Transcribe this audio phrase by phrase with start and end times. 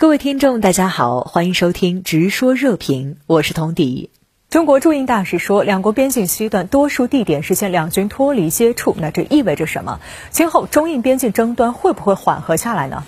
[0.00, 4.08] 各位听众，大家好，欢迎收听《直说热评》，我是童迪。
[4.48, 10.00] 中国驻印大使说，两国边境西段多数地点实现两军脱离接触，那这意味着什么？
[10.30, 13.04] 今后中印边境争端会不会缓和下来呢？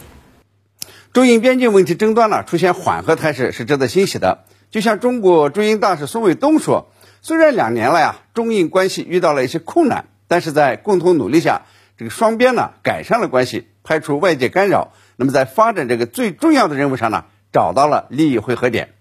[1.15, 4.45] 中印边境问题争端呢出现缓和态势是值得欣喜的。
[4.71, 11.63] 就像中国驻印大使宋卫东说，虽然两年了呀，中印关系遇到了一些困难，但是在共同努力下，
[11.99, 14.93] 这个双边呢改善了关系，排除外界干扰。
[15.17, 18.95] 那么在发展这个最重要的任务上呢，找到了利益汇合点。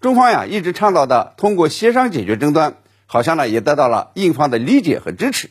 [0.00, 2.74] 中方呀一直倡导的通过协商解决争端，
[3.06, 5.50] 好像呢也得到了印方的理解和支持。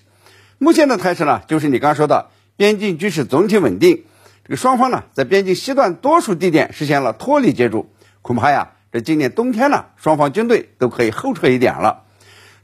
[0.57, 4.03] 目前的态势呢，就是你刚说的边境局势总体稳定，
[4.43, 7.89] 这个双方呢在边境西段多数地点实现了脱离接触。
[8.21, 12.03] 恐怕呀，这今年冬天呢，双方军队都可以后撤一点了。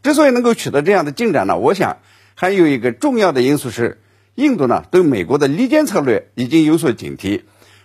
[0.03, 1.97] 之所以能够取得这样的进展呢，我想
[2.35, 4.01] 还有一个重要的因素是。
[4.37, 7.41] 印度呢对美国的离间策略已经有所警惕，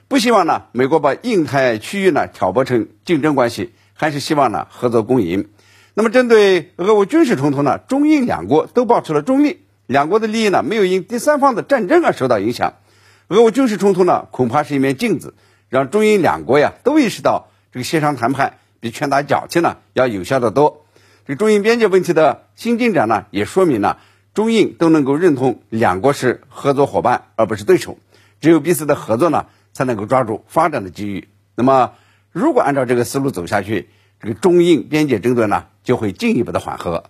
[0.07, 5.49] 不希望呢美国把印太区域呢挑拨成竞争关系，还是希望呢合作共赢。
[5.95, 12.75] 那么针对俄乌军事冲突呢，中印两国都保持了中立，两国的利益呢没有因第三方的战争而受到影响。
[13.29, 15.33] 俄乌军事冲突呢恐怕是一面镜子，
[15.71, 20.85] 让中印两国呀都意识到这个协商谈判比拳打脚踢呢要有效的多。
[21.27, 24.01] 这中印边界问题的新进展呢，也说明了。
[24.35, 27.99] 中印都能够认同两国是合作伙伴，而不是对手。
[28.41, 31.29] 只有彼此的合作呢，才能够抓住发展的机遇。
[31.55, 31.93] 那么，
[32.33, 37.05] 如果按照这个思路走下去，这个中印边界争端呢，就会进一步的缓和。